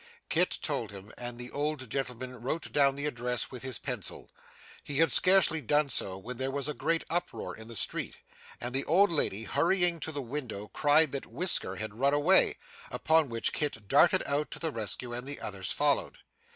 [0.29, 4.31] Kit told him, and the old gentleman wrote down the address with his pencil.
[4.83, 8.17] He had scarcely done so, when there was a great uproar in the street,
[8.59, 12.57] and the old lady hurrying to the window cried that Whisker had run away,
[12.89, 16.17] upon which Kit darted out to the rescue, and the others followed.